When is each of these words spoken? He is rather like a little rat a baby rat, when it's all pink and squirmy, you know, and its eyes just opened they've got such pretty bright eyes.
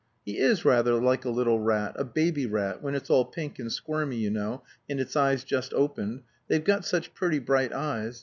He 0.25 0.39
is 0.39 0.65
rather 0.65 0.95
like 0.95 1.25
a 1.25 1.29
little 1.29 1.59
rat 1.59 1.93
a 1.95 2.03
baby 2.03 2.47
rat, 2.47 2.81
when 2.81 2.95
it's 2.95 3.11
all 3.11 3.23
pink 3.23 3.59
and 3.59 3.71
squirmy, 3.71 4.15
you 4.17 4.31
know, 4.31 4.63
and 4.89 4.99
its 4.99 5.15
eyes 5.15 5.43
just 5.43 5.75
opened 5.75 6.23
they've 6.47 6.63
got 6.63 6.85
such 6.85 7.13
pretty 7.13 7.37
bright 7.37 7.71
eyes. 7.71 8.19